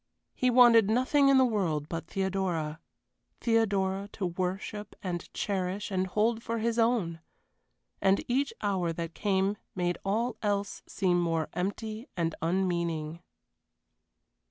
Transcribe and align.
He 0.33 0.49
wanted 0.49 0.89
nothing 0.89 1.29
in 1.29 1.37
the 1.37 1.45
world 1.45 1.87
but 1.87 2.07
Theodora. 2.07 2.79
Theodora 3.39 4.09
to 4.13 4.25
worship 4.25 4.95
and 5.03 5.31
cherish 5.31 5.91
and 5.91 6.07
hold 6.07 6.41
for 6.41 6.57
his 6.57 6.79
own. 6.79 7.19
And 8.01 8.25
each 8.27 8.51
hour 8.63 8.91
that 8.93 9.13
came 9.13 9.57
made 9.75 9.99
all 10.03 10.37
else 10.41 10.81
seem 10.87 11.21
more 11.21 11.49
empty 11.53 12.07
and 12.17 12.33
unmeaning. 12.41 13.21